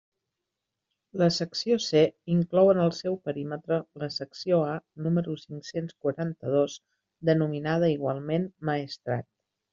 [1.21, 2.01] La Secció C
[2.35, 4.73] inclou en el seu perímetre la Secció A
[5.09, 6.79] número cinc-cents quaranta-dos,
[7.31, 9.31] denominada igualment «Maestrat».